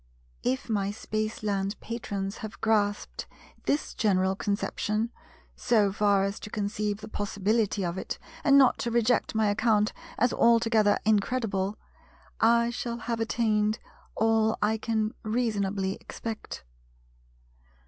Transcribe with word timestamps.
If 0.41 0.67
my 0.67 0.89
Spaceland 0.89 1.79
Patrons 1.79 2.37
have 2.37 2.59
grasped 2.59 3.27
this 3.67 3.93
general 3.93 4.35
conception, 4.35 5.11
so 5.55 5.91
far 5.91 6.23
as 6.23 6.39
to 6.39 6.49
conceive 6.49 7.01
the 7.01 7.07
possibility 7.07 7.85
of 7.85 7.99
it 7.99 8.17
and 8.43 8.57
not 8.57 8.79
to 8.79 8.89
reject 8.89 9.35
my 9.35 9.49
account 9.51 9.93
as 10.17 10.33
altogether 10.33 10.97
incredible—I 11.05 12.71
shall 12.71 12.97
have 12.97 13.19
attained 13.19 13.77
all 14.15 14.57
I 14.59 14.79
can 14.79 15.13
reasonably 15.23 15.93
expect. 16.01 16.63